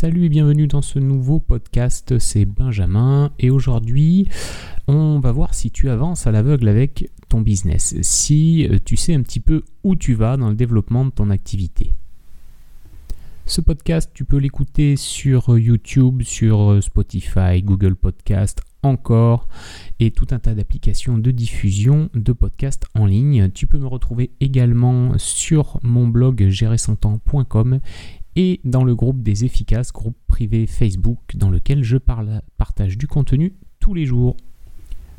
Salut 0.00 0.24
et 0.24 0.28
bienvenue 0.30 0.66
dans 0.66 0.80
ce 0.80 0.98
nouveau 0.98 1.40
podcast, 1.40 2.18
c'est 2.18 2.46
Benjamin 2.46 3.32
et 3.38 3.50
aujourd'hui 3.50 4.30
on 4.88 5.20
va 5.20 5.30
voir 5.30 5.52
si 5.52 5.70
tu 5.70 5.90
avances 5.90 6.26
à 6.26 6.32
l'aveugle 6.32 6.68
avec 6.68 7.10
ton 7.28 7.42
business, 7.42 7.94
si 8.00 8.66
euh, 8.66 8.78
tu 8.82 8.96
sais 8.96 9.12
un 9.12 9.20
petit 9.20 9.40
peu 9.40 9.62
où 9.84 9.96
tu 9.96 10.14
vas 10.14 10.38
dans 10.38 10.48
le 10.48 10.54
développement 10.54 11.04
de 11.04 11.10
ton 11.10 11.28
activité. 11.28 11.92
Ce 13.44 13.60
podcast, 13.60 14.10
tu 14.14 14.24
peux 14.24 14.38
l'écouter 14.38 14.96
sur 14.96 15.58
YouTube, 15.58 16.22
sur 16.22 16.82
Spotify, 16.82 17.62
Google 17.62 17.94
Podcast, 17.94 18.62
encore, 18.82 19.48
et 19.98 20.10
tout 20.12 20.26
un 20.30 20.38
tas 20.38 20.54
d'applications 20.54 21.18
de 21.18 21.30
diffusion 21.30 22.08
de 22.14 22.32
podcasts 22.32 22.86
en 22.94 23.06
ligne. 23.06 23.50
Tu 23.50 23.66
peux 23.66 23.78
me 23.78 23.86
retrouver 23.86 24.30
également 24.40 25.18
sur 25.18 25.78
mon 25.82 26.06
blog 26.08 26.48
gérersontemps.com 26.48 27.80
et 28.36 28.60
dans 28.64 28.84
le 28.84 28.94
groupe 28.94 29.22
des 29.22 29.44
efficaces, 29.44 29.92
groupe 29.92 30.16
privé 30.26 30.66
Facebook 30.66 31.18
dans 31.34 31.50
lequel 31.50 31.82
je 31.82 31.96
partage 31.96 32.96
du 32.96 33.06
contenu 33.06 33.54
tous 33.80 33.94
les 33.94 34.06
jours. 34.06 34.36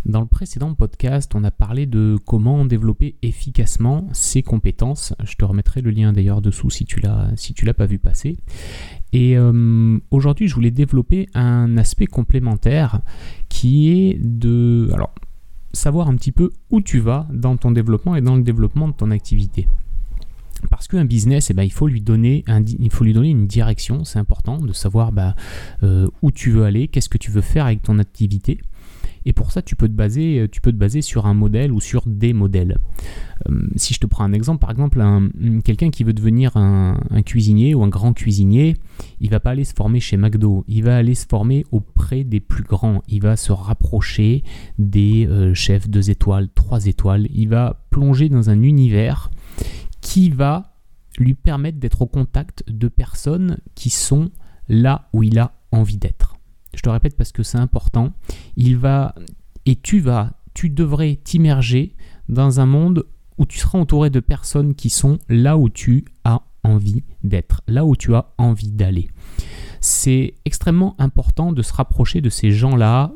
Dans 0.06 0.22
le 0.22 0.26
précédent 0.26 0.74
podcast, 0.74 1.36
on 1.36 1.44
a 1.44 1.52
parlé 1.52 1.86
de 1.86 2.18
comment 2.26 2.66
développer 2.66 3.16
efficacement 3.22 4.08
ses 4.14 4.42
compétences. 4.42 5.14
Je 5.24 5.36
te 5.36 5.46
remettrai 5.46 5.82
le 5.82 5.92
lien 5.92 6.12
d'ailleurs 6.12 6.42
dessous 6.42 6.72
si 6.72 6.86
tu 6.86 7.00
l'as 7.02 7.30
l'as 7.64 7.74
pas 7.74 7.86
vu 7.86 8.00
passer. 8.00 8.38
Et 9.14 9.38
euh, 9.38 10.00
aujourd'hui, 10.10 10.48
je 10.48 10.56
voulais 10.56 10.72
développer 10.72 11.30
un 11.36 11.78
aspect 11.78 12.08
complémentaire 12.08 13.02
qui 13.48 13.90
est 13.90 14.18
de 14.20 14.92
savoir 15.72 16.08
un 16.08 16.16
petit 16.16 16.32
peu 16.32 16.50
où 16.72 16.82
tu 16.82 17.00
vas 17.00 17.28
dans 17.32 17.56
ton 17.58 17.70
développement 17.70 18.16
et 18.16 18.22
dans 18.22 18.36
le 18.36 18.44
développement 18.44 18.88
de 18.88 18.94
ton 18.94 19.12
activité. 19.12 19.68
Parce 20.70 20.88
qu'un 20.88 21.06
business, 21.06 21.50
eh 21.50 21.54
ben, 21.54 21.64
il, 21.64 21.72
faut 21.72 21.88
lui 21.88 22.02
donner 22.02 22.44
une 22.48 23.48
direction, 23.48 24.04
c'est 24.04 24.20
important 24.20 24.58
de 24.58 24.74
savoir 24.74 25.12
bah, 25.12 25.36
euh, 25.84 26.08
où 26.22 26.32
tu 26.32 26.52
veux 26.52 26.64
aller, 26.64 26.88
qu'est-ce 26.88 27.10
que 27.10 27.18
tu 27.18 27.32
veux 27.32 27.42
faire 27.42 27.66
avec 27.66 27.82
ton 27.82 28.00
activité. 28.00 28.60
Et 29.26 29.34
pour 29.34 29.52
ça, 29.52 29.62
tu 29.62 29.76
peux 29.76 29.88
te 29.88 29.94
baser, 29.94 30.48
tu 30.52 30.62
peux 30.62 30.72
te 30.72 30.78
baser 30.78 31.02
sur 31.02 31.26
un 31.26 31.34
modèle 31.34 31.72
ou 31.72 31.80
sur 31.80 32.04
des 32.08 32.34
modèles. 32.34 32.78
Euh, 33.50 33.68
si 33.76 33.94
je 33.94 34.00
te 34.00 34.08
prends 34.08 34.24
un 34.24 34.34
exemple, 34.34 34.60
par 34.60 34.72
exemple, 34.72 35.02
quelqu'un 35.64 35.90
qui 35.90 36.04
veut 36.04 36.14
devenir 36.14 36.58
un, 36.58 36.98
cuisinier 37.24 37.76
ou 37.76 37.84
un 37.84 37.88
grand 37.88 38.14
cuisinier, 38.14 38.76
il 39.20 39.30
va 39.30 39.40
pas 39.40 39.52
aller 39.52 39.64
se 39.64 39.74
former 39.74 40.00
chez 40.00 40.18
McDo, 40.18 40.64
il 40.68 40.84
va 40.84 40.98
aller 40.98 41.16
se 41.16 41.26
former 41.28 41.66
auprès 41.72 42.24
des 42.24 42.40
plus 42.40 42.64
grands, 42.64 43.04
il 43.08 43.22
va 43.22 43.36
se 43.36 43.52
rapprocher 43.52 44.44
des 44.80 45.28
euh, 45.28 45.54
chefs 45.54 45.90
2 45.90 46.10
étoiles, 46.10 46.50
3 46.54 46.88
étoiles, 46.88 47.28
il 47.34 47.50
va 47.50 47.84
plonger 47.90 48.30
dans 48.30 48.50
un 48.50 48.62
univers 48.62 49.31
qui 50.12 50.30
va 50.30 50.74
lui 51.20 51.36
permettre 51.36 51.80
d'être 51.80 52.02
au 52.02 52.06
contact 52.06 52.70
de 52.70 52.90
personnes 52.90 53.60
qui 53.76 53.90
sont 53.90 54.30
là 54.68 55.08
où 55.14 55.24
il 55.24 55.40
a 55.40 55.54
envie 55.72 55.96
d'être. 55.96 56.36
Je 56.74 56.82
te 56.82 56.90
répète 56.90 57.16
parce 57.16 57.32
que 57.32 57.44
c'est 57.44 57.58
important. 57.58 58.12
Il 58.58 58.76
va 58.76 59.16
et 59.66 59.78
tu 59.78 60.02
vas, 60.02 60.34
tu 60.54 60.70
devrais 60.70 61.16
t'immerger 61.16 61.96
dans 62.28 62.60
un 62.60 62.66
monde 62.66 63.06
où 63.38 63.46
tu 63.46 63.58
seras 63.58 63.80
entouré 63.80 64.10
de 64.10 64.20
personnes 64.20 64.76
qui 64.76 64.90
sont 64.90 65.18
là 65.30 65.58
où 65.58 65.70
tu 65.70 66.04
as 66.26 66.42
envie 66.66 67.06
d'être, 67.24 67.62
là 67.70 67.86
où 67.86 67.96
tu 67.96 68.14
as 68.14 68.34
envie 68.38 68.72
d'aller. 68.72 69.10
C'est 69.80 70.34
extrêmement 70.44 70.94
important 71.00 71.54
de 71.54 71.62
se 71.62 71.72
rapprocher 71.72 72.20
de 72.20 72.30
ces 72.30 72.52
gens-là 72.52 73.14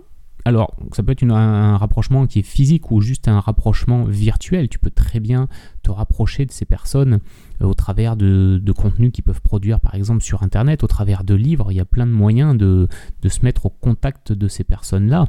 alors, 0.47 0.75
ça 0.91 1.01
peut 1.01 1.11
être 1.11 1.23
un 1.23 1.75
rapprochement 1.75 2.27
qui 2.27 2.39
est 2.39 2.43
physique 2.43 2.91
ou 2.91 3.01
juste 3.01 3.27
un 3.27 3.39
rapprochement 3.39 4.03
virtuel. 4.03 4.69
Tu 4.69 4.77
peux 4.77 4.91
très 4.91 5.19
bien 5.19 5.47
te 5.81 5.89
rapprocher 5.89 6.45
de 6.45 6.51
ces 6.51 6.65
personnes 6.65 7.19
euh, 7.61 7.65
au 7.65 7.73
travers 7.73 8.15
de, 8.15 8.61
contenus 8.77 9.11
qu'ils 9.11 9.23
peuvent 9.23 9.41
produire, 9.41 9.79
par 9.79 9.95
exemple 9.95 10.21
sur 10.21 10.43
Internet, 10.43 10.83
au 10.83 10.87
travers 10.87 11.23
de 11.23 11.33
livres. 11.33 11.71
Il 11.71 11.77
y 11.77 11.79
a 11.79 11.85
plein 11.85 12.05
de 12.05 12.11
moyens 12.11 12.55
de, 12.55 12.87
se 13.27 13.39
mettre 13.41 13.65
au 13.65 13.69
contact 13.71 14.33
de 14.33 14.47
ces 14.47 14.63
personnes-là. 14.63 15.25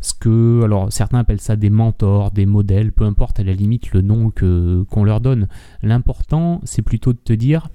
Ce 0.00 0.14
que, 0.14 0.62
alors, 0.62 0.92
certains 0.92 1.18
appellent 1.18 1.40
ça 1.40 1.56
des 1.56 1.70
mentors, 1.70 2.30
des 2.30 2.46
modèles, 2.46 2.92
peu 2.92 3.04
importe 3.04 3.40
à 3.40 3.42
la 3.42 3.54
limite 3.54 3.92
le 3.92 4.00
nom 4.00 4.30
qu'on 4.30 5.04
leur 5.04 5.20
donne. 5.20 5.48
L'important, 5.82 6.60
c'est 6.62 6.82
plutôt 6.82 7.12
de 7.12 7.18
te 7.18 7.32
dire 7.32 7.68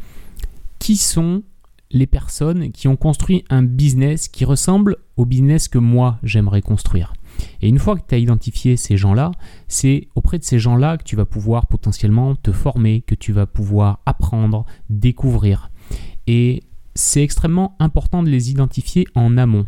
qui 0.79 0.95
sont 0.95 1.44
les 1.92 2.08
personnes 2.08 2.72
qui 2.72 2.88
ont 2.88 2.96
construit 2.96 3.44
un 3.50 3.64
business 3.64 4.28
qui 4.28 4.46
ressemble 4.46 4.98
au 5.16 5.25
business 5.25 5.68
que 5.68 5.78
moi 5.78 6.20
j'aimerais 6.24 6.62
construire. 6.62 7.14
Et 7.62 7.70
une 7.70 7.80
fois 7.80 7.96
que 7.96 8.03
tu 8.08 8.16
as 8.16 8.18
identifié 8.18 8.78
ces 8.78 8.98
gens-là, 8.98 9.31
c'est 9.68 10.08
auprès 10.16 10.40
de 10.40 10.44
ces 10.44 10.59
gens-là 10.59 10.98
que 10.98 11.03
tu 11.03 11.16
vas 11.16 11.25
pouvoir 11.25 11.68
potentiellement 11.68 12.36
te 12.36 12.52
former, 12.52 13.02
que 13.02 13.16
tu 13.16 13.31
vas 13.31 13.46
pouvoir 13.46 14.00
apprendre, 14.06 14.66
découvrir. 14.90 15.70
Et 16.25 16.64
c'est 16.96 17.24
extrêmement 17.24 17.75
important 17.80 18.24
de 18.24 18.30
les 18.30 18.50
identifier 18.50 19.08
en 19.16 19.38
amont. 19.38 19.66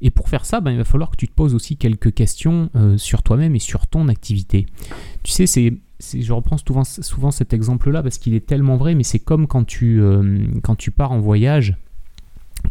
Et 0.00 0.10
pour 0.10 0.28
faire 0.28 0.44
ça, 0.44 0.60
ben, 0.60 0.72
il 0.72 0.76
va 0.76 0.84
falloir 0.84 1.10
que 1.10 1.16
tu 1.16 1.28
te 1.28 1.32
poses 1.32 1.54
aussi 1.54 1.76
quelques 1.76 2.12
questions 2.12 2.68
euh, 2.76 2.98
sur 2.98 3.22
toi-même 3.22 3.54
et 3.54 3.60
sur 3.60 3.86
ton 3.86 4.08
activité. 4.08 4.66
Tu 5.22 5.32
sais, 5.32 5.46
c'est 5.46 5.72
je 6.00 6.32
reprends 6.32 6.56
souvent, 6.58 7.30
cet 7.30 7.52
exemple-là 7.52 8.02
parce 8.02 8.18
qu'il 8.18 8.34
est 8.34 8.46
tellement 8.46 8.76
vrai, 8.76 8.94
mais 8.94 9.04
c'est 9.04 9.18
comme 9.18 9.46
quand 9.46 9.64
tu, 9.64 10.00
euh, 10.00 10.46
quand 10.62 10.74
tu 10.74 10.90
pars 10.90 11.12
en 11.12 11.20
voyage, 11.20 11.76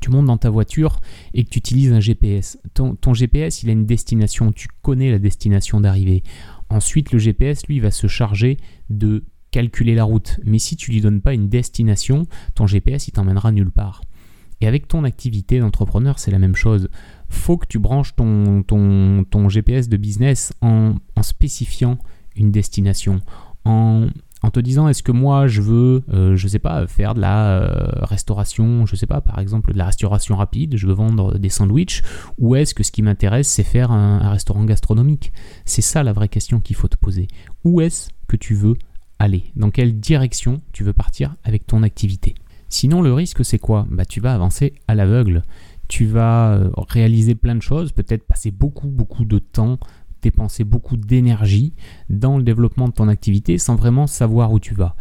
tu 0.01 0.09
montes 0.09 0.25
dans 0.25 0.37
ta 0.37 0.49
voiture 0.49 0.99
et 1.33 1.43
que 1.43 1.49
tu 1.49 1.59
utilises 1.59 1.93
un 1.93 1.99
GPS. 1.99 2.57
Ton, 2.73 3.13
GPS, 3.13 3.63
il 3.63 3.69
a 3.69 3.73
une 3.73 3.85
destination, 3.85 4.51
tu 4.51 4.67
connais 4.81 5.11
la 5.11 5.19
destination 5.19 5.79
d'arrivée. 5.81 6.23
Ensuite, 6.69 7.11
le 7.11 7.19
GPS, 7.19 7.67
lui, 7.67 7.79
va 7.79 7.91
se 7.91 8.07
charger 8.07 8.57
de 8.89 9.23
calculer 9.51 9.93
la 9.93 10.03
route. 10.03 10.39
Mais 10.43 10.59
si 10.59 10.75
tu 10.75 10.91
lui 10.91 10.99
donnes 10.99 11.21
pas 11.21 11.33
une 11.33 11.47
destination, 11.47 12.25
ton 12.55 12.65
GPS, 12.65 13.07
il 13.07 13.11
t'emmènera 13.11 13.51
nulle 13.51 13.71
part. 13.71 14.01
Et 14.61 14.67
avec 14.67 14.87
ton 14.87 15.03
activité 15.03 15.59
d'entrepreneur, 15.59 16.19
c'est 16.19 16.31
la 16.31 16.39
même 16.39 16.55
chose. 16.55 16.89
Faut 17.29 17.57
que 17.57 17.67
tu 17.67 17.79
branches 17.79 18.15
ton, 18.15 19.49
GPS 19.49 19.89
de 19.89 19.97
business 19.97 20.53
en 20.61 20.95
spécifiant 21.21 21.97
une 22.35 22.51
destination, 22.51 23.21
en, 23.65 24.09
te 24.51 24.59
disant 24.59 24.87
est-ce 24.89 25.03
que 25.03 25.11
moi 25.11 25.47
je 25.47 25.61
veux, 25.61 26.03
euh, 26.11 26.35
je 26.35 26.47
sais 26.47 26.59
pas, 26.59 26.85
faire 26.87 27.13
de 27.13 27.21
la 27.21 27.61
euh, 27.61 27.87
restauration, 28.01 28.85
je 28.85 28.95
sais 28.95 29.07
pas, 29.07 29.21
par 29.21 29.39
exemple 29.39 29.73
de 29.73 29.77
la 29.77 29.85
restauration 29.85 30.35
rapide, 30.35 30.75
je 30.75 30.85
veux 30.85 30.93
vendre 30.93 31.37
des 31.37 31.49
sandwichs, 31.49 32.01
ou 32.37 32.55
est-ce 32.55 32.73
que 32.73 32.83
ce 32.83 32.91
qui 32.91 33.01
m'intéresse 33.01 33.47
c'est 33.47 33.63
faire 33.63 33.91
un, 33.91 34.29
restaurant 34.29 34.65
gastronomique? 34.65 35.31
C'est 35.65 35.81
ça 35.81 36.03
la 36.03 36.13
vraie 36.13 36.27
question 36.27 36.59
qu'il 36.59 36.75
faut 36.75 36.87
te 36.89 36.97
poser. 36.97 37.27
Où 37.63 37.81
est-ce 37.81 38.09
que 38.27 38.35
tu 38.35 38.53
veux 38.53 38.75
aller? 39.17 39.45
Dans 39.55 39.71
quelle 39.71 39.99
direction 39.99 40.61
tu 40.73 40.83
veux 40.83 40.93
partir 40.93 41.35
avec 41.43 41.65
ton 41.65 41.81
activité? 41.83 42.35
Sinon 42.67 43.01
le 43.01 43.13
risque 43.13 43.45
c'est 43.45 43.59
quoi? 43.59 43.87
Bah 43.91 44.05
tu 44.05 44.19
vas 44.19 44.33
avancer 44.33 44.73
à 44.87 44.95
l'aveugle. 44.95 45.43
Tu 45.87 46.05
vas 46.05 46.53
euh, 46.53 46.69
réaliser 46.87 47.35
plein 47.35 47.55
de 47.55 47.61
choses, 47.61 47.91
peut-être 47.91 48.25
passer 48.25 48.51
beaucoup 48.51 48.87
beaucoup 48.87 49.25
de 49.25 49.39
temps 49.39 49.77
dépenser 50.23 50.63
beaucoup 50.63 50.97
d'énergie 50.97 51.73
dans 52.09 52.37
le 52.37 52.43
développement 52.43 52.87
de 52.87 52.93
ton 52.93 53.07
activité 53.07 53.57
sans 53.57 53.75
vraiment 53.75 54.07
savoir 54.07 54.51
où 54.51 54.59
tu 54.59 54.73
vas. 54.73 54.95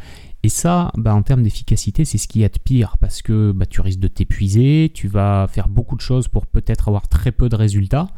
Et 0.45 0.49
ça, 0.49 0.91
bah, 0.97 1.15
en 1.15 1.23
termes 1.23 1.45
d'efficacité, 1.45 2.05
c'est 2.05 2.19
ce 2.19 2.27
qui 2.27 2.41
y 2.41 2.45
a 2.45 2.49
de 2.49 2.59
pire 2.59 2.97
parce 2.99 3.23
que 3.23 3.53
bah, 3.53 3.65
tu 3.65 3.81
risques 3.81 4.01
de 4.01 4.09
t'épuiser, 4.09 4.91
tu 4.93 5.07
vas 5.07 5.47
faire 5.49 5.69
beaucoup 5.69 5.95
de 5.95 6.01
choses 6.01 6.27
pour 6.27 6.47
peut-être 6.47 6.89
avoir 6.89 7.07
très 7.07 7.31
peu 7.31 7.49
de 7.49 7.55
résultats. 7.55 8.09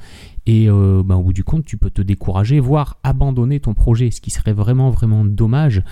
Et 0.47 0.71
euh, 0.71 1.03
bah, 1.05 1.17
au 1.17 1.23
bout 1.23 1.35
du 1.35 1.45
compte, 1.45 1.67
tu 1.67 1.77
peux 1.77 1.91
te 1.91 2.01
décourager, 2.01 2.61
voire 2.61 2.97
abandonner 3.03 3.61
ton 3.61 3.75
projet, 3.75 4.11
ce 4.11 4.23
qui 4.23 4.31
serait 4.31 4.55
vraiment, 4.55 4.89
vraiment 4.89 5.23
dommage 5.23 5.83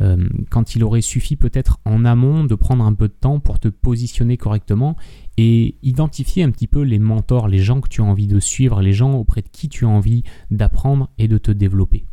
euh, 0.00 0.28
quand 0.50 0.74
il 0.74 0.82
aurait 0.82 1.02
suffi 1.02 1.36
peut-être 1.36 1.78
en 1.84 2.04
amont 2.04 2.42
de 2.42 2.54
prendre 2.56 2.84
un 2.84 2.94
peu 2.94 3.06
de 3.06 3.14
temps 3.14 3.38
pour 3.38 3.60
te 3.60 3.68
positionner 3.68 4.36
correctement 4.36 4.96
et 5.36 5.76
identifier 5.82 6.42
un 6.42 6.50
petit 6.50 6.66
peu 6.66 6.82
les 6.82 6.98
mentors, 6.98 7.48
les 7.48 7.58
gens 7.58 7.80
que 7.80 7.88
tu 7.88 8.00
as 8.00 8.04
envie 8.04 8.26
de 8.26 8.40
suivre, 8.40 8.80
les 8.80 8.92
gens 8.92 9.12
auprès 9.14 9.42
de 9.42 9.48
qui 9.48 9.68
tu 9.68 9.84
as 9.84 9.88
envie 9.88 10.22
d'apprendre 10.50 11.10
et 11.18 11.28
de 11.28 11.38
te 11.38 11.50
développer. 11.50 12.06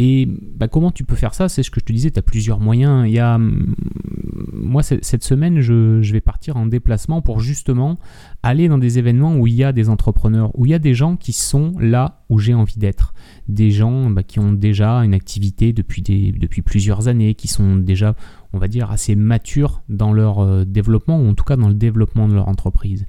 Et 0.00 0.26
bah, 0.26 0.68
comment 0.68 0.92
tu 0.92 1.04
peux 1.04 1.16
faire 1.16 1.34
ça? 1.34 1.48
C'est 1.48 1.64
ce 1.64 1.70
que 1.70 1.80
je 1.80 1.84
te 1.84 1.92
disais, 1.92 2.10
tu 2.10 2.18
as 2.18 2.22
plusieurs 2.22 2.60
moyens. 2.60 3.04
Il 3.06 3.12
y 3.12 3.18
a, 3.18 3.34
hum, 3.34 3.74
moi, 4.52 4.82
cette 4.82 5.24
semaine, 5.24 5.60
je, 5.60 6.00
vais 6.12 6.20
partir 6.20 6.56
en 6.56 6.66
déplacement 6.66 7.20
pour 7.20 7.40
justement 7.40 7.98
aller 8.44 8.68
dans 8.68 8.78
des 8.78 8.98
événements 8.98 9.36
où 9.36 9.46
il 9.48 9.54
y 9.54 9.64
a 9.64 9.72
des 9.72 9.88
entrepreneurs, 9.88 10.56
où 10.56 10.66
il 10.66 10.70
y 10.70 10.74
a 10.74 10.78
des 10.78 10.94
gens 10.94 11.16
qui 11.16 11.32
sont 11.32 11.72
là 11.80 12.22
où 12.28 12.38
j'ai 12.38 12.54
envie 12.54 12.78
d'être. 12.78 13.12
Des 13.48 13.72
gens 13.72 14.08
bah, 14.10 14.22
qui 14.22 14.38
ont 14.38 14.52
déjà 14.52 14.98
une 14.98 15.14
activité 15.14 15.72
depuis 15.72 16.62
plusieurs 16.62 17.08
années, 17.08 17.34
qui 17.34 17.48
sont 17.48 17.76
déjà, 17.76 18.14
on 18.52 18.58
va 18.58 18.68
dire, 18.68 18.92
assez 18.92 19.16
matures 19.16 19.82
dans 19.88 20.12
leur 20.12 20.38
euh, 20.38 20.64
développement, 20.64 21.20
ou 21.20 21.28
en 21.28 21.34
tout 21.34 21.44
cas 21.44 21.56
dans 21.56 21.68
le 21.68 21.74
développement 21.74 22.28
de 22.28 22.34
leur 22.34 22.48
entreprise. 22.48 23.04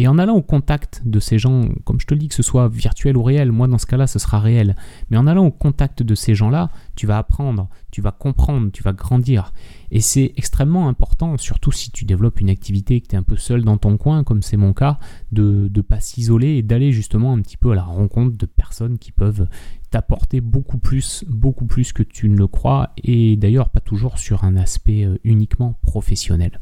Et 0.00 0.06
en 0.06 0.18
allant 0.18 0.36
au 0.36 0.42
contact 0.42 1.02
de 1.04 1.18
ces 1.18 1.38
gens, 1.38 1.68
comme 1.84 2.00
je 2.00 2.06
te 2.06 2.14
le 2.14 2.20
dis, 2.20 2.28
que 2.28 2.34
ce 2.34 2.42
soit 2.42 2.68
virtuel 2.68 3.16
ou 3.16 3.22
réel, 3.22 3.50
moi 3.50 3.66
dans 3.66 3.78
ce 3.78 3.86
cas-là, 3.86 4.06
ce 4.06 4.18
sera 4.18 4.38
réel. 4.38 4.76
Mais 5.10 5.16
en 5.16 5.26
allant 5.26 5.46
au 5.46 5.50
contact 5.50 6.02
de 6.02 6.14
ces 6.14 6.34
gens-là, 6.34 6.70
tu 6.94 7.06
vas 7.06 7.18
apprendre, 7.18 7.68
tu 7.90 8.00
vas 8.00 8.12
comprendre, 8.12 8.70
tu 8.70 8.82
vas 8.82 8.92
grandir. 8.92 9.52
Et 9.90 10.00
c'est 10.00 10.32
extrêmement 10.36 10.88
important, 10.88 11.36
surtout 11.36 11.72
si 11.72 11.90
tu 11.90 12.04
développes 12.04 12.40
une 12.40 12.50
activité, 12.50 13.00
que 13.00 13.08
tu 13.08 13.16
es 13.16 13.18
un 13.18 13.22
peu 13.22 13.36
seul 13.36 13.64
dans 13.64 13.76
ton 13.76 13.96
coin, 13.96 14.22
comme 14.22 14.42
c'est 14.42 14.56
mon 14.56 14.72
cas, 14.72 14.98
de 15.32 15.68
ne 15.74 15.80
pas 15.80 15.98
s'isoler 15.98 16.56
et 16.56 16.62
d'aller 16.62 16.92
justement 16.92 17.32
un 17.32 17.40
petit 17.40 17.56
peu 17.56 17.72
à 17.72 17.74
la 17.74 17.82
rencontre 17.82 18.36
de 18.36 18.46
personnes 18.46 18.98
qui 18.98 19.10
peuvent 19.10 19.48
t'apporter 19.90 20.40
beaucoup 20.40 20.78
plus, 20.78 21.24
beaucoup 21.28 21.64
plus 21.64 21.92
que 21.92 22.02
tu 22.02 22.28
ne 22.28 22.36
le 22.36 22.46
crois, 22.46 22.90
et 23.02 23.36
d'ailleurs 23.36 23.70
pas 23.70 23.80
toujours 23.80 24.18
sur 24.18 24.44
un 24.44 24.56
aspect 24.56 25.04
euh, 25.04 25.16
uniquement 25.24 25.78
professionnel. 25.82 26.60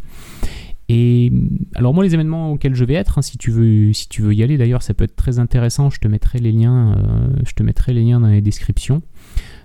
Et 0.89 1.33
alors 1.75 1.95
moi 1.95 2.05
les 2.05 2.15
événements 2.15 2.53
auxquels 2.53 2.75
je 2.75 2.85
vais 2.85 2.95
être, 2.95 3.19
hein, 3.19 3.23
si, 3.23 3.39
tu 3.39 3.51
veux, 3.51 4.35
y 4.35 4.43
aller 4.43 4.57
d'ailleurs, 4.57 4.83
ça 4.83 4.95
peut 4.95 5.05
être 5.05 5.17
très 5.17 5.39
intéressant, 5.39 5.91
je 5.91 5.99
te 5.99 6.07
mettrai 6.07 6.39
les 6.39 6.53
liens, 6.53 6.97
je 7.45 7.53
te 7.55 7.63
mettrai 7.65 7.93
les 7.93 8.03
liens 8.03 8.21
dans 8.21 8.29
les 8.29 8.41
descriptions. 8.41 9.03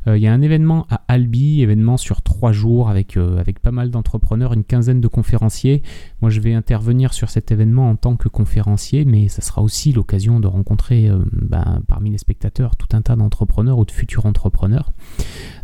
Euh, 0.07 0.17
il 0.17 0.23
y 0.23 0.27
a 0.27 0.33
un 0.33 0.41
événement 0.41 0.87
à 0.89 1.01
Albi, 1.07 1.61
événement 1.61 1.97
sur 1.97 2.21
trois 2.21 2.51
jours 2.51 2.89
avec, 2.89 3.17
euh, 3.17 3.37
avec 3.37 3.59
pas 3.59 3.71
mal 3.71 3.91
d'entrepreneurs, 3.91 4.53
une 4.53 4.63
quinzaine 4.63 5.01
de 5.01 5.07
conférenciers. 5.07 5.83
Moi, 6.21 6.29
je 6.31 6.39
vais 6.39 6.53
intervenir 6.53 7.13
sur 7.13 7.29
cet 7.29 7.51
événement 7.51 7.89
en 7.89 7.95
tant 7.95 8.15
que 8.15 8.27
conférencier, 8.27 9.05
mais 9.05 9.27
ça 9.27 9.41
sera 9.41 9.61
aussi 9.61 9.93
l'occasion 9.93 10.39
de 10.39 10.47
rencontrer 10.47 11.07
euh, 11.07 11.19
ben, 11.31 11.81
parmi 11.87 12.09
les 12.09 12.17
spectateurs 12.17 12.75
tout 12.75 12.87
un 12.93 13.01
tas 13.01 13.15
d'entrepreneurs 13.15 13.77
ou 13.77 13.85
de 13.85 13.91
futurs 13.91 14.25
entrepreneurs. 14.25 14.91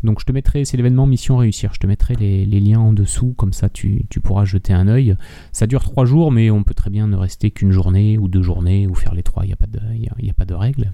Donc 0.03 0.19
je 0.19 0.25
te 0.25 0.31
mettrai, 0.31 0.65
c'est 0.65 0.77
l'événement 0.77 1.07
Mission 1.07 1.38
Réussir, 1.38 1.73
je 1.73 1.79
te 1.79 1.88
mettrai 1.88 2.15
les, 2.15 2.45
liens 2.59 2.79
en 2.79 2.94
dessous, 2.94 3.33
comme 3.38 3.53
ça 3.53 3.69
tu, 3.69 4.05
pourras 4.23 4.45
jeter 4.45 4.73
un 4.73 4.88
œil. 4.88 5.15
Ça 5.51 5.67
dure 5.67 5.83
trois 5.83 6.05
jours, 6.05 6.31
mais 6.31 6.49
on 6.51 6.63
peut 6.63 6.73
très 6.73 6.89
bien 6.89 7.07
ne 7.07 7.15
rester 7.15 7.51
qu'une 7.51 7.71
journée 7.71 8.17
ou 8.17 8.27
deux 8.27 8.41
journées 8.41 8.88
ou 8.88 8.95
faire 8.95 9.13
les 9.13 9.23
trois, 9.23 9.44
il 9.45 9.47
n'y 9.47 9.53
a, 9.53 9.55
pas 9.55 9.67
de, 9.67 9.79
a, 9.79 10.29
a 10.29 10.33
pas 10.33 10.45
de 10.45 10.53
règle. 10.53 10.94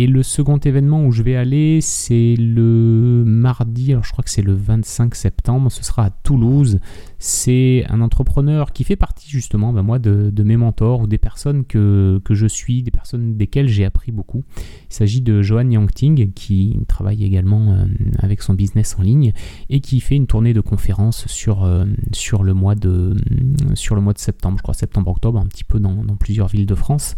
Et 0.00 0.06
le 0.06 0.22
second 0.22 0.56
événement 0.56 1.04
où 1.04 1.12
je 1.12 1.22
vais 1.22 1.36
aller, 1.36 1.82
c'est 1.82 2.34
le 2.38 3.22
mardi, 3.26 3.92
alors 3.92 4.02
je 4.02 4.12
crois 4.12 4.24
que 4.24 4.30
c'est 4.30 4.40
le 4.40 4.54
25 4.54 5.14
septembre, 5.14 5.70
ce 5.70 5.84
sera 5.84 6.06
à 6.06 6.10
Toulouse. 6.10 6.80
C'est 7.22 7.84
un 7.90 8.00
entrepreneur 8.00 8.72
qui 8.72 8.82
fait 8.82 8.96
partie 8.96 9.28
justement, 9.28 9.74
ben 9.74 9.82
moi, 9.82 9.98
de, 9.98 10.42
mes 10.42 10.56
mentors 10.56 11.02
ou 11.02 11.06
des 11.06 11.18
personnes 11.18 11.66
que, 11.66 12.18
je 12.30 12.46
suis, 12.46 12.82
des 12.82 12.90
personnes 12.90 13.36
desquelles 13.36 13.68
j'ai 13.68 13.84
appris 13.84 14.10
beaucoup. 14.10 14.42
Il 14.90 14.94
s'agit 14.94 15.20
de 15.20 15.42
Johan 15.42 15.68
Yangting, 15.68 16.32
qui 16.32 16.80
travaille 16.88 17.22
également 17.22 17.72
euh, 17.72 17.84
avec 18.20 18.40
son 18.40 18.54
business 18.54 18.96
en 18.98 19.02
ligne 19.02 19.34
et 19.68 19.80
qui 19.80 20.00
fait 20.00 20.16
une 20.16 20.26
tournée 20.26 20.54
de 20.54 20.62
conférences 20.62 21.26
sur, 21.26 21.64
euh, 21.64 21.84
sur, 22.12 22.42
le, 22.42 22.54
mois 22.54 22.74
de, 22.74 23.14
sur 23.74 23.96
le 23.96 24.00
mois 24.00 24.14
de 24.14 24.18
septembre, 24.18 24.56
je 24.56 24.62
crois 24.62 24.72
septembre-octobre, 24.72 25.38
un 25.38 25.46
petit 25.46 25.64
peu 25.64 25.78
dans, 25.78 26.02
plusieurs 26.18 26.48
villes 26.48 26.66
de 26.66 26.74
France. 26.74 27.16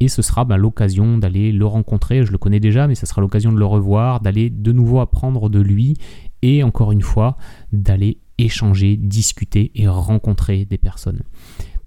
Et 0.00 0.08
ce 0.08 0.22
sera 0.22 0.46
ben, 0.46 0.56
l'occasion 0.56 1.18
d'aller 1.18 1.52
le 1.52 1.66
rencontrer, 1.66 2.24
je 2.24 2.32
le 2.32 2.38
connais 2.38 2.60
déjà, 2.60 2.88
mais 2.88 2.94
ce 2.94 3.04
sera 3.04 3.20
l'occasion 3.20 3.52
de 3.52 3.58
le 3.58 3.66
revoir, 3.66 4.20
d'aller 4.20 4.48
de 4.48 4.72
nouveau 4.72 5.00
apprendre 5.00 5.50
de 5.50 5.60
lui 5.60 5.98
et 6.40 6.62
encore 6.62 6.92
une 6.92 7.02
fois 7.02 7.36
d'aller 7.72 8.18
échanger, 8.38 8.96
discuter 8.96 9.70
et 9.74 9.88
rencontrer 9.88 10.64
des 10.64 10.78
personnes. 10.78 11.22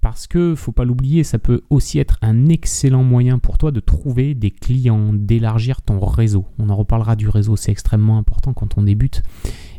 Parce 0.01 0.27
que, 0.27 0.55
faut 0.55 0.71
pas 0.71 0.85
l'oublier, 0.85 1.23
ça 1.23 1.39
peut 1.39 1.63
aussi 1.69 1.99
être 1.99 2.17
un 2.21 2.47
excellent 2.47 3.03
moyen 3.03 3.39
pour 3.39 3.57
toi 3.57 3.71
de 3.71 3.79
trouver 3.79 4.35
des 4.35 4.51
clients, 4.51 5.11
d'élargir 5.11 5.81
ton 5.81 5.99
réseau. 5.99 6.45
On 6.59 6.69
en 6.69 6.75
reparlera 6.75 7.15
du 7.15 7.27
réseau, 7.27 7.55
c'est 7.55 7.71
extrêmement 7.71 8.17
important 8.17 8.53
quand 8.53 8.77
on 8.77 8.83
débute. 8.83 9.23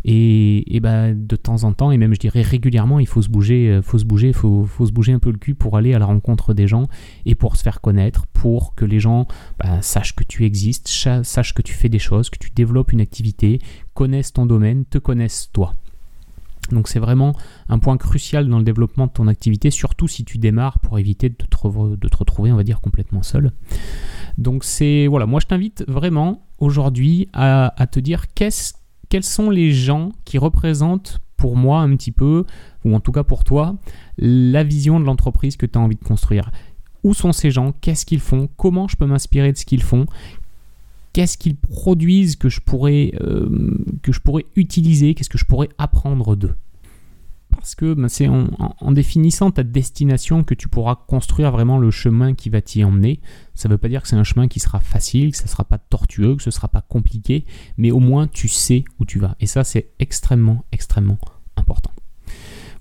Et, 0.04 0.76
et 0.76 0.80
bah, 0.80 1.12
de 1.14 1.36
temps 1.36 1.64
en 1.64 1.72
temps, 1.72 1.92
et 1.92 1.98
même 1.98 2.14
je 2.14 2.20
dirais 2.20 2.42
régulièrement, 2.42 2.98
il 2.98 3.06
faut 3.06 3.22
se 3.22 3.28
bouger, 3.28 3.68
euh, 3.68 3.82
faut 3.82 3.98
se 3.98 4.04
bouger, 4.04 4.32
faut, 4.32 4.64
faut 4.64 4.86
se 4.86 4.92
bouger 4.92 5.12
un 5.12 5.18
peu 5.18 5.30
le 5.30 5.38
cul 5.38 5.54
pour 5.54 5.76
aller 5.76 5.94
à 5.94 5.98
la 5.98 6.06
rencontre 6.06 6.52
des 6.52 6.66
gens 6.66 6.88
et 7.24 7.34
pour 7.34 7.56
se 7.56 7.62
faire 7.62 7.80
connaître, 7.80 8.26
pour 8.26 8.74
que 8.74 8.84
les 8.84 9.00
gens 9.00 9.26
bah, 9.58 9.82
sachent 9.82 10.14
que 10.14 10.24
tu 10.24 10.44
existes, 10.44 10.88
sachent 10.88 11.54
que 11.54 11.62
tu 11.62 11.74
fais 11.74 11.88
des 11.88 11.98
choses, 11.98 12.30
que 12.30 12.38
tu 12.38 12.50
développes 12.50 12.92
une 12.92 13.00
activité, 13.00 13.60
connaissent 13.94 14.32
ton 14.32 14.46
domaine, 14.46 14.84
te 14.84 14.98
connaissent 14.98 15.50
toi. 15.52 15.74
Donc 16.72 16.88
c'est 16.88 16.98
vraiment 16.98 17.34
un 17.68 17.78
point 17.78 17.96
crucial 17.96 18.48
dans 18.48 18.58
le 18.58 18.64
développement 18.64 19.06
de 19.06 19.12
ton 19.12 19.28
activité, 19.28 19.70
surtout 19.70 20.08
si 20.08 20.24
tu 20.24 20.38
démarres 20.38 20.78
pour 20.80 20.98
éviter 20.98 21.28
de 21.28 21.34
te, 21.34 22.16
retrouver, 22.16 22.52
on 22.52 22.56
va 22.56 22.64
dire, 22.64 22.80
complètement 22.80 23.22
seul. 23.22 23.52
Donc 24.36 24.64
c'est 24.64 25.06
voilà, 25.06 25.26
moi 25.26 25.40
je 25.40 25.46
t'invite 25.46 25.84
vraiment 25.88 26.42
aujourd'hui 26.58 27.28
à, 27.32 27.72
te 27.90 28.00
dire 28.00 28.24
quels 28.34 29.24
sont 29.24 29.50
les 29.50 29.72
gens 29.72 30.12
qui 30.24 30.38
représentent 30.38 31.20
pour 31.36 31.56
moi 31.56 31.80
un 31.80 31.96
petit 31.96 32.12
peu, 32.12 32.44
ou 32.84 32.94
en 32.94 33.00
tout 33.00 33.12
cas 33.12 33.22
pour 33.22 33.44
toi, 33.44 33.76
la 34.18 34.64
vision 34.64 35.00
de 35.00 35.04
l'entreprise 35.04 35.56
que 35.56 35.66
tu 35.66 35.78
as 35.78 35.80
envie 35.80 35.96
de 35.96 36.04
construire. 36.04 36.50
Où 37.04 37.14
sont 37.14 37.32
ces 37.32 37.50
gens? 37.50 37.72
Qu'est-ce 37.80 38.04
qu'ils 38.04 38.20
font? 38.20 38.48
Comment 38.56 38.88
je 38.88 38.96
peux 38.96 39.06
m'inspirer 39.06 39.52
de 39.52 39.56
ce 39.56 39.64
qu'ils 39.64 39.84
font? 39.84 40.06
Qu'est-ce 41.12 41.38
qu'ils 41.38 41.56
produisent 41.56 42.36
que 42.36 42.48
je 42.48 42.60
pourrais, 42.60 43.12
euh, 43.20 43.48
que 44.02 44.12
je 44.12 44.20
pourrais 44.20 44.46
utiliser 44.56 45.14
Qu'est-ce 45.14 45.30
que 45.30 45.38
je 45.38 45.44
pourrais 45.44 45.68
apprendre 45.78 46.36
d'eux 46.36 46.54
parce 47.50 47.74
que 47.74 47.94
ben, 47.94 48.08
c'est 48.08 48.28
en, 48.28 48.92
définissant 48.92 49.50
ta 49.50 49.62
destination 49.62 50.44
que 50.44 50.54
tu 50.54 50.68
pourras 50.68 50.94
construire 50.94 51.50
vraiment 51.50 51.78
le 51.78 51.90
chemin 51.90 52.34
qui 52.34 52.50
va 52.50 52.60
t'y 52.60 52.84
emmener. 52.84 53.20
Ça 53.54 53.68
ne 53.68 53.74
veut 53.74 53.78
pas 53.78 53.88
dire 53.88 54.02
que 54.02 54.08
c'est 54.08 54.16
un 54.16 54.24
chemin 54.24 54.48
qui 54.48 54.60
sera 54.60 54.80
facile, 54.80 55.32
que 55.32 55.36
ça 55.36 55.44
ne 55.44 55.48
sera 55.48 55.64
pas 55.64 55.78
tortueux, 55.78 56.36
que 56.36 56.42
ce 56.42 56.50
ne 56.50 56.52
sera 56.52 56.68
pas 56.68 56.82
compliqué, 56.82 57.44
mais 57.76 57.90
au 57.90 58.00
moins 58.00 58.28
tu 58.28 58.48
sais 58.48 58.84
où 59.00 59.04
tu 59.04 59.18
vas. 59.18 59.34
Et 59.40 59.46
ça, 59.46 59.64
c'est 59.64 59.90
extrêmement, 59.98 60.64
extrêmement 60.72 61.18
important. 61.56 61.90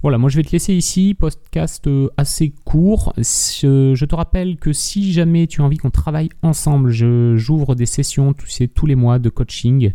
Voilà, 0.04 0.20
moi 0.20 0.30
je 0.30 0.38
vais 0.38 0.44
te 0.44 0.52
laisser 0.52 0.76
ici, 0.76 1.16
podcast 1.18 1.88
euh, 1.88 2.10
assez 2.18 2.54
court. 2.66 3.14
Je 3.18 4.06
te 4.06 4.16
rappelle 4.16 4.58
que 4.58 4.72
si 4.72 5.12
jamais 5.12 5.48
tu 5.48 5.62
as 5.62 5.64
envie 5.64 5.78
qu'on 5.78 5.90
travaille 5.90 6.30
ensemble, 6.44 6.92
j'ouvre 6.92 7.74
des 7.74 7.88
sessions 7.88 8.36
tous 8.76 8.86
les 8.86 8.96
mois 8.96 9.18
de 9.18 9.30
coaching 9.30 9.94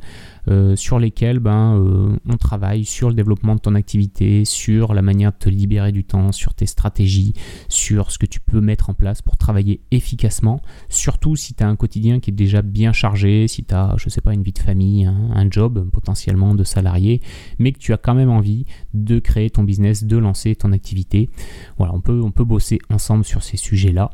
euh, 0.49 0.75
sur 0.75 0.99
lesquels 0.99 1.39
ben, 1.39 1.79
euh, 1.79 2.17
on 2.29 2.37
travaille 2.37 2.85
sur 2.85 3.09
le 3.11 3.15
développement 3.15 3.55
de 3.55 3.61
ton 3.61 3.77
activité, 3.77 4.45
sur 4.45 4.93
la 4.93 5.03
manière 5.03 5.31
de 5.31 5.37
te 5.37 5.49
libérer 5.49 5.93
du 5.93 6.03
temps, 6.03 6.33
sur 6.33 6.55
tes 6.55 6.67
stratégies, 6.67 7.33
sur 7.69 8.11
ce 8.11 8.19
que 8.19 8.27
tu 8.27 8.41
peux 8.41 8.61
mettre 8.61 8.91
en 8.91 8.95
place 8.95 9.23
pour 9.23 9.37
travailler 9.37 9.83
efficacement. 9.93 10.61
Surtout 10.89 11.37
si 11.37 11.55
tu 11.55 11.63
as 11.63 11.69
un 11.69 11.77
quotidien 11.77 12.19
qui 12.19 12.31
est 12.31 12.35
déjà 12.35 12.63
bien 12.63 12.93
chargé, 12.93 13.47
si 13.47 13.63
tu 13.65 13.73
as, 13.73 13.95
je 13.99 14.09
sais 14.09 14.21
pas, 14.21 14.35
une 14.35 14.43
vie 14.43 14.53
de 14.53 14.59
famille, 14.59 15.05
un 15.07 15.49
job 15.49 15.89
potentiellement 15.93 16.57
de 16.57 16.65
salarié, 16.65 17.21
mais 17.61 17.71
que 17.71 17.79
tu 17.79 17.93
as 17.93 17.99
quand 17.99 18.15
même 18.15 18.31
envie 18.31 18.65
de 18.95 19.21
créer 19.21 19.49
ton 19.49 19.63
business, 19.63 19.92
de 20.01 20.17
lancer 20.17 20.55
ton 20.57 20.73
activité. 20.73 21.29
Voilà, 21.79 21.95
on 21.95 22.01
peut, 22.01 22.21
on 22.23 22.31
peut 22.31 22.45
bosser 22.45 22.79
ensemble 22.91 23.25
sur 23.25 23.43
ces 23.43 23.57
sujets-là. 23.57 24.11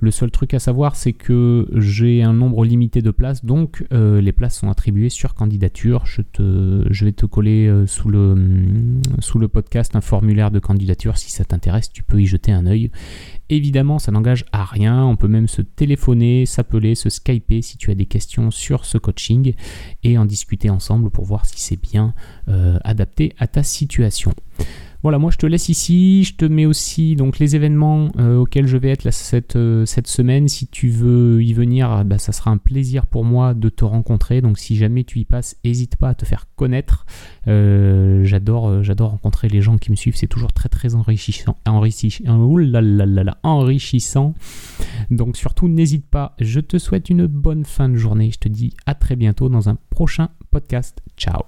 Le 0.00 0.10
seul 0.10 0.32
truc 0.32 0.52
à 0.54 0.58
savoir, 0.58 0.96
c'est 0.96 1.12
que 1.12 1.68
j'ai 1.76 2.24
un 2.24 2.32
nombre 2.32 2.64
limité 2.64 3.02
de 3.02 3.12
places, 3.12 3.44
donc 3.44 3.86
euh, 3.92 4.20
les 4.20 4.32
places 4.32 4.58
sont 4.58 4.68
attribuées 4.68 5.10
sur 5.10 5.34
candidature. 5.34 6.06
Je, 6.06 7.04
vais 7.04 7.12
te 7.12 7.24
coller 7.24 7.68
euh, 7.68 7.86
sous, 7.86 8.08
le, 8.08 8.34
mm, 8.34 9.02
sous 9.20 9.38
le 9.38 9.46
podcast 9.46 9.94
un 9.94 10.00
formulaire 10.00 10.50
de 10.50 10.58
candidature. 10.58 11.18
Si 11.18 11.30
ça 11.30 11.44
t'intéresse, 11.44 11.92
tu 11.92 12.02
peux 12.02 12.20
y 12.20 12.26
jeter 12.26 12.50
un 12.50 12.66
œil. 12.66 12.90
Évidemment, 13.48 14.00
ça 14.00 14.10
n'engage 14.10 14.44
à 14.50 14.64
rien. 14.64 15.04
On 15.04 15.14
peut 15.14 15.28
même 15.28 15.46
se 15.46 15.62
téléphoner, 15.62 16.46
s'appeler, 16.46 16.96
se 16.96 17.08
skyper 17.08 17.62
si 17.62 17.76
tu 17.76 17.92
as 17.92 17.94
des 17.94 18.06
questions 18.06 18.50
sur 18.50 18.84
ce 18.84 18.98
coaching 18.98 19.54
et 20.02 20.18
en 20.18 20.24
discuter 20.24 20.68
ensemble 20.68 21.10
pour 21.10 21.26
voir 21.26 21.46
si 21.46 21.60
c'est 21.60 21.80
bien 21.80 22.12
euh, 22.48 22.78
adapté 22.82 23.34
à 23.38 23.46
ta 23.46 23.62
situation. 23.62 24.32
Voilà, 25.02 25.18
moi 25.18 25.32
je 25.32 25.36
te 25.36 25.46
laisse 25.46 25.68
ici. 25.68 26.22
Je 26.22 26.36
te 26.36 26.44
mets 26.44 26.66
aussi 26.66 27.16
donc 27.16 27.38
les 27.38 27.56
événements 27.56 28.10
euh, 28.18 28.38
auxquels 28.38 28.66
je 28.66 28.76
vais 28.76 28.90
être 28.90 29.10
cette, 29.12 29.56
euh, 29.56 29.84
cette 29.84 30.06
semaine. 30.06 30.48
Si 30.48 30.68
tu 30.68 30.88
veux 30.88 31.42
y 31.42 31.52
venir, 31.52 32.04
bah, 32.04 32.18
ça 32.18 32.32
sera 32.32 32.50
un 32.50 32.56
plaisir 32.56 33.06
pour 33.06 33.24
moi 33.24 33.54
de 33.54 33.68
te 33.68 33.84
rencontrer. 33.84 34.40
Donc 34.40 34.58
si 34.58 34.76
jamais 34.76 35.02
tu 35.02 35.18
y 35.18 35.24
passes, 35.24 35.56
n'hésite 35.64 35.96
pas 35.96 36.10
à 36.10 36.14
te 36.14 36.24
faire 36.24 36.46
connaître. 36.54 37.04
Euh, 37.48 38.22
j'adore, 38.24 38.70
rencontrer 39.00 39.48
les 39.48 39.60
gens 39.60 39.76
qui 39.78 39.90
me 39.90 39.96
suivent. 39.96 40.16
C'est 40.16 40.28
toujours 40.28 40.52
très 40.52 40.68
très 40.68 40.94
enrichissant. 40.94 41.56
Enrichissant. 41.66 42.28
enrichissant. 43.42 44.34
Donc 45.10 45.36
surtout 45.36 45.68
n'hésite 45.68 46.06
pas. 46.06 46.34
Je 46.38 46.60
te 46.60 46.78
souhaite 46.78 47.10
une 47.10 47.26
bonne 47.26 47.64
fin 47.64 47.88
de 47.88 47.96
journée. 47.96 48.30
Je 48.30 48.38
te 48.38 48.48
dis 48.48 48.74
à 48.86 48.94
très 48.94 49.16
bientôt 49.16 49.48
dans 49.48 49.68
un 49.68 49.76
prochain 49.90 50.28
podcast. 50.50 51.02
Ciao 51.16 51.42